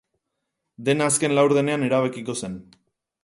[0.87, 2.57] Dena azken laurdenean erabakiko zen.